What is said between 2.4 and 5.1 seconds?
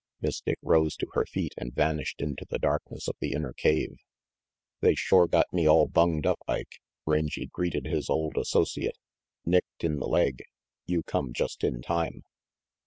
the darkness of the inner cave. RANGY PETE 387 "They